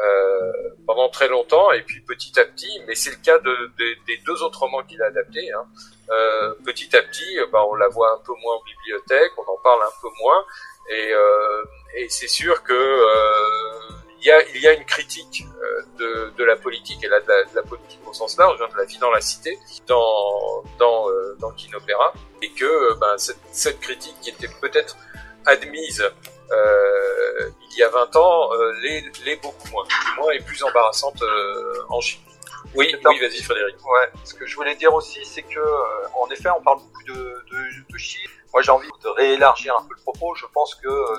[0.00, 0.52] euh,
[0.86, 4.16] pendant très longtemps et puis petit à petit, mais c'est le cas de, de, des
[4.26, 5.50] deux autres romans qu'il a adaptés.
[5.52, 5.66] Hein.
[6.10, 9.58] Euh, petit à petit, bah, on la voit un peu moins en bibliothèque, on en
[9.62, 10.44] parle un peu moins,
[10.90, 11.64] et, euh,
[11.96, 16.44] et c'est sûr que euh, il y a, y a une critique euh, de, de
[16.44, 18.84] la politique et là de la, de la, politique au sens large, hein, de la
[18.84, 24.16] vie dans la cité, dans dans euh, dans Kinopéra, et que ben, cette, cette critique
[24.20, 24.96] qui était peut-être
[25.46, 26.04] admise
[26.52, 29.84] euh, il y a 20 ans, euh, les, les beaucoup moins,
[30.16, 32.20] moins et plus embarrassante euh, en Chine.
[32.74, 33.76] Oui, oui, vas-y Frédéric.
[33.86, 37.02] Ouais, ce que je voulais dire aussi, c'est que, euh, en effet, on parle beaucoup
[37.04, 38.30] de, de, de Chine.
[38.52, 40.34] Moi, j'ai envie de réélargir un peu le propos.
[40.34, 41.16] Je pense que euh,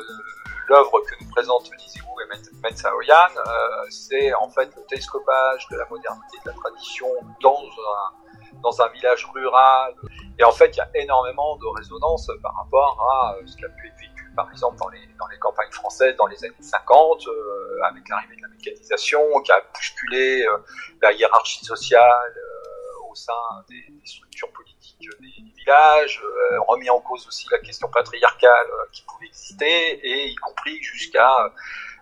[0.67, 5.67] l'œuvre que nous présente Lizzy Wu et Men Saoyan, euh, c'est en fait le télescopage
[5.71, 7.07] de la modernité, de la tradition
[7.41, 8.28] dans un,
[8.61, 9.93] dans un village rural.
[10.37, 13.69] Et en fait, il y a énormément de résonance par rapport à ce qui a
[13.69, 17.27] pu être vécu par exemple dans les, dans les campagnes françaises dans les années 50,
[17.27, 20.57] euh, avec l'arrivée de la mécanisation qui a bousculé euh,
[21.01, 23.33] la hiérarchie sociale euh, au sein
[23.67, 28.67] des, des, structures politiques des, des villages, euh, remis en cause aussi la question patriarcale
[28.67, 31.53] euh, qui pouvait exister, et y compris jusqu'à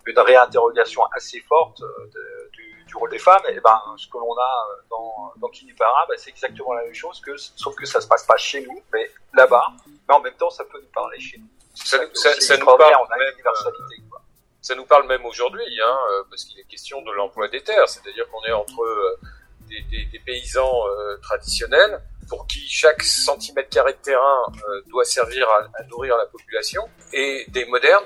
[0.05, 2.51] une réinterrogation assez forte de,
[2.97, 6.29] du, rôle des femmes, et ben ce que l'on a dans, dans Kinipara, ben, c'est
[6.29, 9.67] exactement la même chose, que, sauf que ça se passe pas chez nous, mais là-bas,
[10.07, 11.47] mais en même temps ça peut nous parler chez nous.
[11.75, 13.33] Ça, ça, ça, nous parle même,
[14.61, 15.97] ça nous parle même aujourd'hui, hein,
[16.29, 19.19] parce qu'il est question de l'emploi des terres, c'est-à-dire qu'on est entre
[19.69, 20.83] des, des, des paysans
[21.21, 26.25] traditionnels pour qui chaque centimètre carré de terrain euh, doit servir à, à, nourrir la
[26.25, 26.83] population,
[27.13, 28.05] et des modernes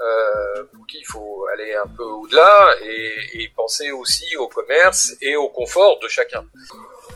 [0.00, 5.14] euh, pour qui il faut aller un peu au-delà et, et, penser aussi au commerce
[5.20, 6.44] et au confort de chacun.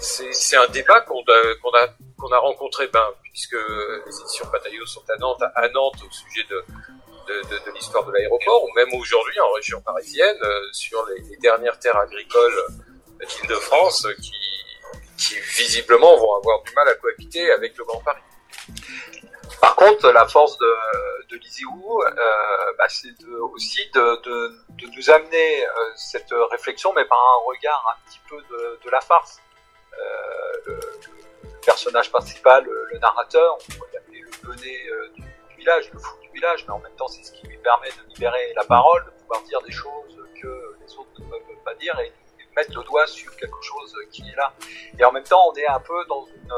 [0.00, 3.56] C'est un débat qu'on a, qu'on a, qu'on a rencontré, ben, puisque
[4.06, 6.64] les éditions Bataillot sont à Nantes, à Nantes au sujet de,
[7.26, 11.20] de, de, de l'histoire de l'aéroport, ou même aujourd'hui en région parisienne, euh, sur les,
[11.22, 12.64] les, dernières terres agricoles
[13.20, 14.32] d'Île-de-France qui,
[15.18, 18.22] qui visiblement vont avoir du mal à cohabiter avec le Grand Paris.
[19.60, 20.74] Par contre, la force de,
[21.28, 23.14] de euh, bah, c'est
[23.52, 28.20] aussi de, de, de, nous amener euh, cette réflexion, mais par un regard un petit
[28.28, 29.40] peu de, la farce.
[29.92, 29.98] Euh,
[30.66, 35.90] le, le, personnage principal, le, narrateur, on pourrait l'appeler le bonnet euh, du, du, village,
[35.92, 38.52] le fou du village, mais en même temps, c'est ce qui lui permet de libérer
[38.56, 42.12] la parole, de pouvoir dire des choses que les autres ne peuvent pas dire et
[42.56, 44.52] mettre le doigt sur quelque chose qui est là.
[44.98, 46.52] Et en même temps, on est un peu dans une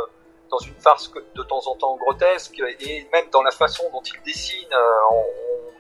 [0.51, 4.21] dans une farce de temps en temps grotesque et même dans la façon dont il
[4.25, 5.25] dessine, euh, on,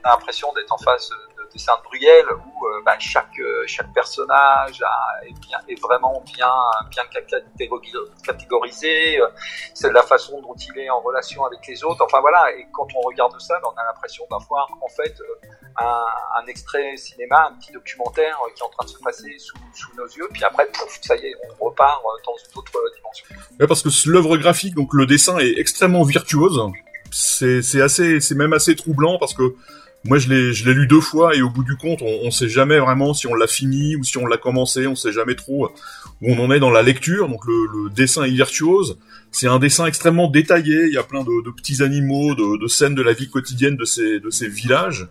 [0.02, 3.92] a l'impression d'être en face de dessin de Bruel où euh, bah, chaque euh, chaque
[3.92, 4.82] personnage
[5.68, 6.52] est, vraiment bien
[6.88, 7.02] bien
[8.24, 9.20] catégorisé.
[9.74, 12.02] C'est la façon dont il est en relation avec les autres.
[12.04, 12.50] Enfin voilà.
[12.54, 15.14] Et quand on regarde ça, bah, on a l'impression d'avoir en fait
[15.78, 19.56] un, extrait cinéma, un petit documentaire qui est en train de se passer sous,
[19.96, 20.28] nos yeux.
[20.32, 23.26] Puis après, pouf, ça y est, on repart dans une autre dimension.
[23.58, 26.60] Ouais, parce que l'œuvre graphique, donc le dessin est extrêmement virtuose.
[27.12, 29.54] C'est assez, c'est même assez troublant parce que
[30.04, 32.30] moi, je l'ai, je l'ai lu deux fois et au bout du compte, on, on
[32.30, 34.86] sait jamais vraiment si on l'a fini ou si on l'a commencé.
[34.86, 35.70] On sait jamais trop
[36.22, 37.28] où on en est dans la lecture.
[37.28, 38.98] Donc le, dessin est virtuose.
[39.30, 40.86] C'est un dessin extrêmement détaillé.
[40.86, 44.48] Il y a plein de, petits animaux, de, scènes de la vie quotidienne de ces
[44.48, 45.08] villages.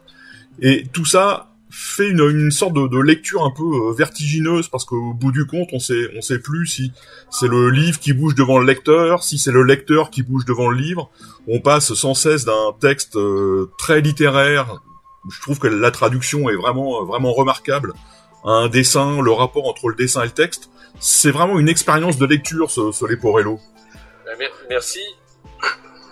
[0.62, 4.86] Et tout ça fait une, une sorte de, de, lecture un peu euh, vertigineuse parce
[4.86, 6.92] qu'au bout du compte, on sait, on sait plus si
[7.30, 10.70] c'est le livre qui bouge devant le lecteur, si c'est le lecteur qui bouge devant
[10.70, 11.12] le livre.
[11.48, 14.82] On passe sans cesse d'un texte euh, très littéraire.
[15.30, 17.94] Je trouve que la traduction est vraiment, vraiment remarquable.
[18.44, 20.70] Un dessin, le rapport entre le dessin et le texte,
[21.00, 23.60] c'est vraiment une expérience de lecture, ce, ce Leporello.
[24.26, 25.02] Ben, merci.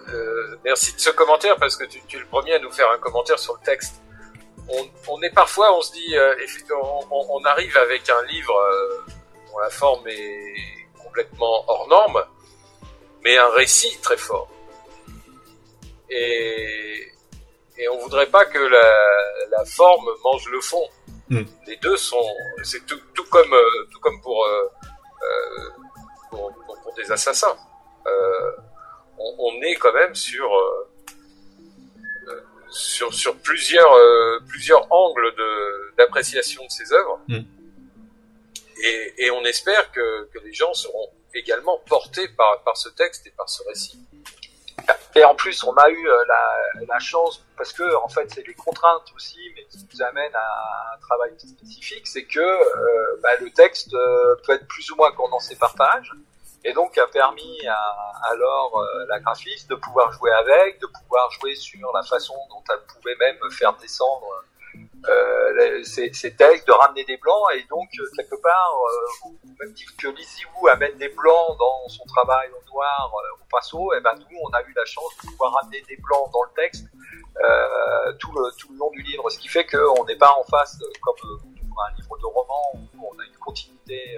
[0.09, 2.85] Euh, merci de ce commentaire parce que tu, tu es le premier à nous faire
[2.93, 4.01] un commentaire sur le texte
[4.69, 6.35] on, on, est parfois, on se dit, euh,
[7.11, 9.11] on, on, arrive avec un livre euh,
[9.51, 10.55] dont la forme est
[11.01, 12.23] complètement hors norme,
[13.23, 14.49] mais un récit très fort.
[16.09, 17.11] Et,
[17.77, 20.87] et on voudrait pas que la, la forme mange le fond.
[21.29, 21.43] Mm.
[21.67, 22.25] Les deux sont,
[22.63, 24.69] c'est tout, tout, comme, euh, tout comme pour, euh,
[25.23, 25.69] euh,
[26.29, 27.57] pour, pour, pour, des assassins.
[29.19, 30.47] On, on, est quand même sur
[32.69, 35.33] sur, sur plusieurs, euh, plusieurs angles
[35.97, 37.19] d'appréciation de, de, ces œuvres.
[37.27, 37.39] Mm.
[38.83, 43.25] Et, et, on espère que, que, les gens seront également portés par, par ce texte
[43.25, 43.99] et par ce récit.
[45.15, 48.45] Et en plus, on a eu euh, la, la chance, parce que en fait, c'est
[48.45, 53.35] les contraintes aussi, mais qui nous amènent à un travail spécifique, c'est que euh, bah,
[53.41, 53.91] le texte
[54.45, 56.11] peut être plus ou moins condensé par page
[56.63, 61.29] et donc a permis à, alors euh, la graphiste de pouvoir jouer avec, de pouvoir
[61.31, 64.27] jouer sur la façon dont elle pouvait même faire descendre
[65.07, 67.45] euh, ces, textes, de ramener des blancs.
[67.55, 68.75] Et donc euh, quelque part,
[69.25, 73.41] euh, même titre que Lizzie Wu amène des blancs dans son travail au noir, euh,
[73.41, 76.31] au pinceau, et ben nous on a eu la chance de pouvoir ramener des blancs
[76.31, 76.87] dans le texte
[78.19, 80.79] tout le tout le long du livre, ce qui fait qu'on n'est pas en face
[81.01, 84.17] comme un livre de roman où on a une continuité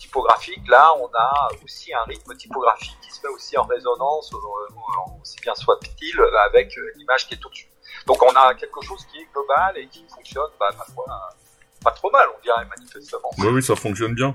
[0.00, 5.20] typographique, là, on a aussi un rythme typographique qui se fait aussi en résonance, euh,
[5.20, 7.68] aussi bien soit-il, avec euh, l'image qui est au-dessus.
[8.06, 10.70] Donc on a quelque chose qui est global et qui fonctionne, bah,
[11.82, 13.30] pas trop mal, on dirait manifestement.
[13.38, 14.34] Oui, oui, ça fonctionne bien.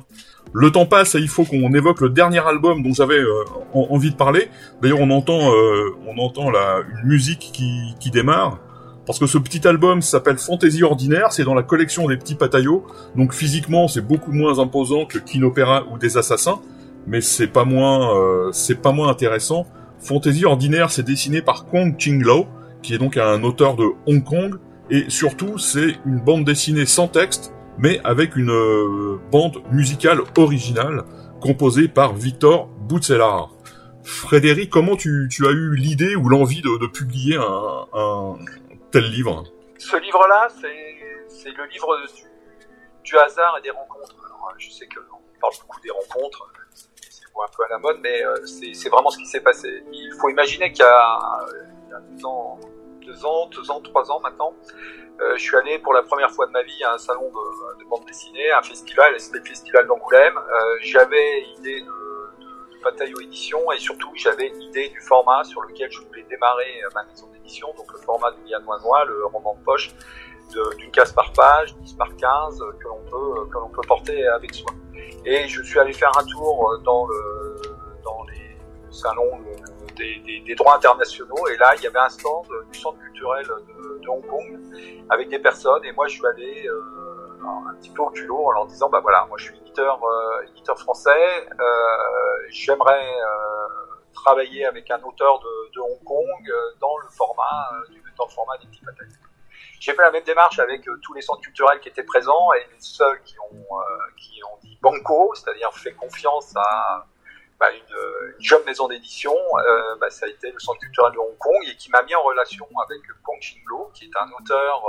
[0.53, 4.11] Le temps passe et il faut qu'on évoque le dernier album dont j'avais euh, envie
[4.11, 4.49] de parler.
[4.81, 8.59] D'ailleurs, on entend, euh, on entend la une musique qui démarre
[9.05, 12.85] parce que ce petit album s'appelle Fantaisie ordinaire, c'est dans la collection des petits pataillots,
[13.15, 16.59] donc physiquement c'est beaucoup moins imposant que King Opera ou des Assassins,
[17.07, 19.67] mais c'est pas moins, euh, c'est pas moins intéressant.
[19.99, 22.47] Fantaisie ordinaire, c'est dessiné par Kong Ching Lao,
[22.81, 24.55] qui est donc un auteur de Hong Kong,
[24.89, 31.03] et surtout c'est une bande dessinée sans texte, mais avec une euh, bande musicale originale
[31.41, 33.51] composée par Victor Boutselard.
[34.03, 38.35] Frédéric, comment tu, tu as eu l'idée ou l'envie de, de publier un, un,
[38.99, 39.43] livre
[39.77, 40.47] Ce livre-là,
[41.27, 42.23] c'est le livre du
[43.03, 44.15] du hasard et des rencontres.
[44.25, 48.23] Alors, je sais qu'on parle beaucoup des rencontres, c'est un peu à la mode, mais
[48.45, 49.83] c'est vraiment ce qui s'est passé.
[49.91, 52.59] Il faut imaginer qu'il y a, a deux ans,
[53.05, 54.55] deux ans, deux ans, trois ans maintenant,
[55.21, 57.83] euh, je suis allé pour la première fois de ma vie à un salon de,
[57.83, 60.37] de bande dessinée, un festival, c'était le festival d'Angoulême.
[60.37, 62.04] Euh, j'avais de, de
[62.85, 67.27] Bataillot Édition et surtout j'avais l'idée du format sur lequel je voulais démarrer ma maison
[67.33, 69.91] d'édition, donc le format de Yann Moinois, le roman de poche
[70.77, 74.71] d'une case par page, 10 par 15, que l'on peut, l'on peut porter avec soi.
[75.25, 77.55] Et je suis allé faire un tour dans le,
[78.03, 78.45] dans les
[78.91, 79.41] salons
[79.95, 84.25] des, droits internationaux et là il y avait un stand du centre culturel de, Hong
[84.27, 84.59] Kong
[85.09, 86.81] avec des personnes et moi je suis allé euh,
[87.47, 90.41] un petit peu au culot en leur disant bah voilà moi je suis éditeur euh,
[90.49, 93.67] éditeur français euh, j'aimerais euh,
[94.13, 98.67] travailler avec un auteur de, Hong Kong dans le format du dans le format des
[98.67, 98.81] petits
[99.79, 102.79] j'ai fait la même démarche avec tous les centres culturels qui étaient présents et les
[102.79, 103.77] seuls qui ont
[104.15, 107.05] qui ont dit banco c'est-à-dire fait confiance à
[107.59, 109.33] bah, une, une, jeune maison d'édition,
[109.99, 112.21] bah, ça a été le Centre culturel de Hong Kong et qui m'a mis en
[112.21, 114.83] relation avec Kong Ching-lo, qui est un auteur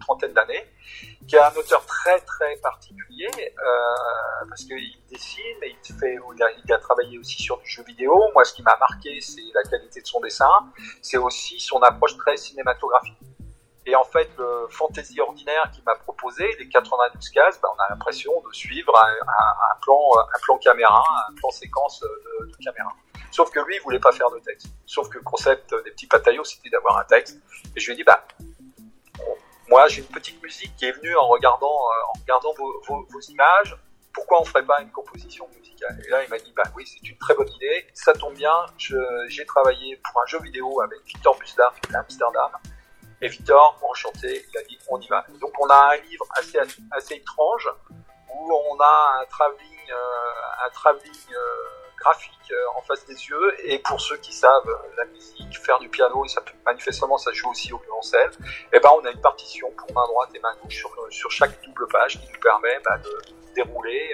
[0.00, 0.64] trentaine d'années,
[1.26, 6.42] qui est un auteur très très particulier euh, parce qu'il dessine et il fait, il
[6.42, 8.30] a, il a, travaillé aussi sur du jeu vidéo.
[8.34, 10.50] Moi, ce qui m'a marqué, c'est la qualité de son dessin,
[11.02, 13.18] c'est aussi son approche très cinématographique.
[13.86, 17.90] Et en fait, le fantasy ordinaire qu'il m'a proposé, les 92 cases, ben, on a
[17.90, 22.90] l'impression de suivre un, plan, un plan caméra, un plan séquence de, caméra.
[23.30, 24.68] Sauf que lui, il voulait pas faire de texte.
[24.86, 27.38] Sauf que le concept des petits pataillots, c'était d'avoir un texte.
[27.76, 28.24] Et je lui ai dit, bah,
[29.74, 33.20] moi, j'ai une petite musique qui est venue en regardant, euh, en regardant vos, vos,
[33.22, 33.76] images.
[34.12, 36.00] Pourquoi on ferait pas une composition musicale?
[36.06, 37.84] Et là, il m'a dit, bah oui, c'est une très bonne idée.
[37.92, 38.54] Ça tombe bien.
[38.78, 42.52] J'ai travaillé pour un jeu vidéo avec Victor Busdar d'Amsterdam.
[43.20, 45.26] Et Victor, enchanté, il a dit on y va.
[45.40, 46.58] Donc on a un livre assez
[46.92, 47.68] assez étrange
[48.32, 54.00] où on a un travelling euh, un euh, euh, en face des yeux et pour
[54.00, 57.78] ceux qui savent la musique, faire du piano et ça manifestement ça joue aussi au
[57.78, 58.30] violoncelle.
[58.72, 61.62] Et ben on a une partition pour main droite et main gauche sur sur chaque
[61.62, 63.10] double page qui nous permet bah, de
[63.54, 64.12] dérouler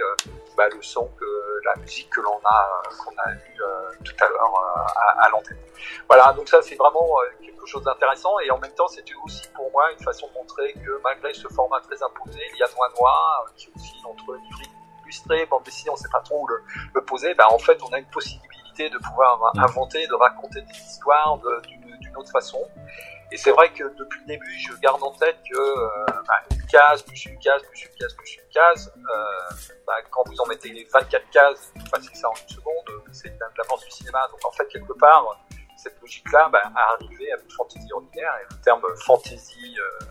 [0.57, 4.55] bah, le son que la musique que l'on a qu'on a vu tout à l'heure
[4.97, 5.59] à, à l'antenne.
[6.09, 9.71] Voilà, donc ça c'est vraiment quelque chose d'intéressant et en même temps c'était aussi pour
[9.73, 13.47] moi une façon de montrer que malgré ce format très imposé, il y a Noir
[13.57, 14.80] qui aussi entre livre
[15.11, 16.63] illustré, bande dessinée, on ne sait pas trop où le,
[16.95, 20.73] le poser, bah, en fait on a une possibilité de pouvoir inventer, de raconter des
[20.73, 22.61] histoires d'une autre façon.
[23.33, 25.87] Et c'est vrai que depuis le début, je garde en tête que euh,
[26.27, 29.55] bah, une case, plus une case, plus une case, plus une case, euh,
[29.87, 33.39] bah, quand vous en mettez 24 cases, vous passez ça en une seconde, c'est de
[33.59, 34.27] l'avance du cinéma.
[34.33, 35.39] Donc en fait, quelque part,
[35.77, 38.33] cette logique-là bah, à arriver à une fantaisie ordinaire.
[38.43, 40.05] Et le terme fantaisie euh,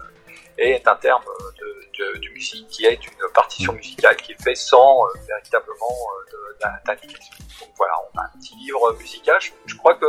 [0.59, 1.23] est un terme
[1.59, 5.97] de, de, de, musique qui est une partition musicale qui est faite sans euh, véritablement
[6.33, 7.33] euh, d'indication.
[7.61, 9.37] Donc voilà, on a un petit livre musical.
[9.39, 10.05] Je, je crois que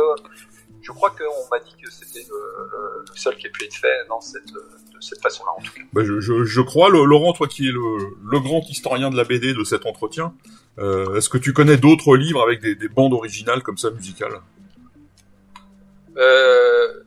[0.81, 2.35] je crois qu'on m'a dit que c'était le,
[2.71, 5.81] le, seul qui ait pu être fait dans cette, de cette façon-là, en tout cas.
[5.93, 9.17] Bah je, je, je, crois, le, Laurent, toi qui es le, le, grand historien de
[9.17, 10.33] la BD de cet entretien,
[10.79, 14.41] euh, est-ce que tu connais d'autres livres avec des, des bandes originales comme ça musicales?
[16.17, 17.03] Euh,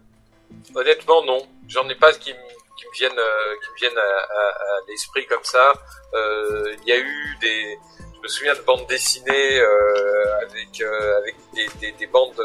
[0.75, 1.43] honnêtement, non.
[1.69, 2.33] J'en ai pas qui,
[2.77, 5.73] qui me viennent, euh, qui me viennent à, à, à l'esprit comme ça.
[6.15, 7.79] Euh, il y a eu des,
[8.17, 12.41] je me souviens de bandes dessinées euh, avec avec des, des, des bandes,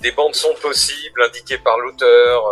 [0.00, 2.44] des bandes sont possibles indiquées par l'auteur,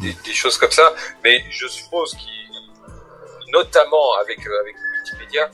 [0.00, 0.94] des, des, choses comme ça.
[1.24, 5.50] Mais je suppose qu'il, notamment avec avec Wikipédia,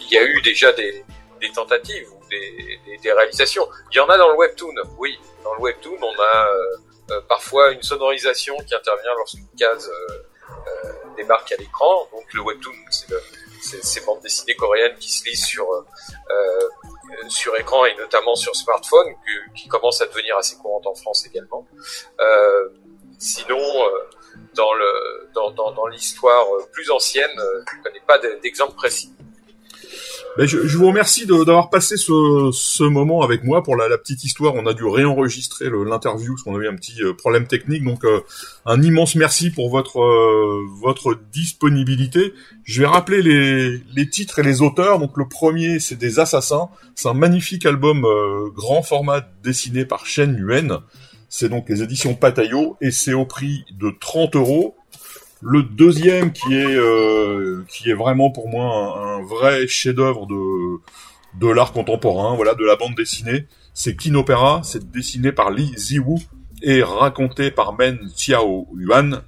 [0.00, 1.04] il y a eu déjà des,
[1.40, 3.66] des tentatives des, des, des, réalisations.
[3.90, 5.18] Il y en a dans le webtoon, oui.
[5.44, 6.50] Dans le webtoon, on a
[7.28, 12.08] parfois une sonorisation qui intervient lorsqu'une case euh, débarque à l'écran.
[12.12, 15.66] Donc le webtoon, c'est ces bandes dessinées coréennes qui se lisent sur
[17.28, 21.26] sur écran et notamment sur smartphone, qui, qui commencent à devenir assez courantes en France
[21.26, 21.66] également.
[23.18, 23.58] sinon,
[24.54, 29.12] dans le dans, dans, dans l'histoire plus ancienne, je connais pas d'exemple précis.
[30.38, 33.98] Ben je, je, vous remercie d'avoir passé ce, ce, moment avec moi pour la, la,
[33.98, 34.54] petite histoire.
[34.54, 37.82] On a dû réenregistrer l'interview parce qu'on a eu un petit euh, problème technique.
[37.82, 38.20] Donc euh,
[38.64, 42.34] un immense merci pour votre euh, votre disponibilité.
[42.62, 45.00] Je vais rappeler les, les, titres et les auteurs.
[45.00, 46.68] Donc le premier c'est des assassins.
[46.94, 50.78] C'est un magnifique album euh, grand format dessiné par Shen Yuen.
[51.28, 54.76] C'est donc les éditions Patayo et c'est au prix de 30 euros.
[55.40, 60.80] Le deuxième qui est euh, qui est vraiment pour moi un, vrai chef-d'œuvre de
[61.38, 66.16] de l'art contemporain, voilà, de la bande dessinée, c'est Kinopéra, c'est dessiné par Li Ziwu
[66.62, 69.22] et raconté par Men Xiao Yuan.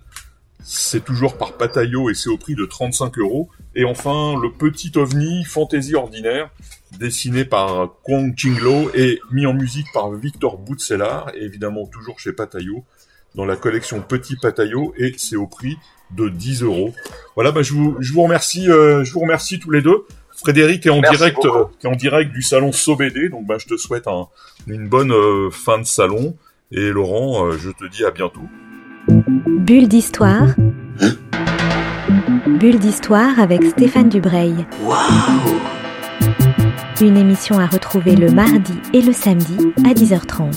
[0.64, 3.48] c'est toujours par Patayo et c'est au prix de 35 euros.
[3.76, 6.50] Et enfin, le petit ovni Fantaisie ordinaire,
[6.98, 12.84] dessiné par Kwang Chinglo et mis en musique par Victor Boutsellar, évidemment toujours chez Patayo,
[13.36, 15.76] dans la collection Petit Patayo, et c'est au prix
[16.16, 16.92] de 10 euros.
[17.34, 20.04] Voilà, bah, je, vous, je vous remercie, euh, je vous remercie tous les deux.
[20.40, 23.76] Frédéric est en direct, euh, est en direct du salon Sobédé, donc bah, je te
[23.76, 24.28] souhaite un,
[24.66, 26.34] une bonne euh, fin de salon.
[26.72, 28.40] Et Laurent, euh, je te dis à bientôt.
[29.08, 30.46] Bulle d'histoire.
[32.46, 34.66] Bulle d'histoire avec Stéphane Dubreuil.
[37.02, 40.54] Une émission à retrouver le mardi et le samedi à 10h30.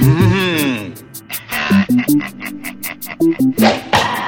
[0.00, 0.32] Mmh.
[3.22, 4.21] Thank you.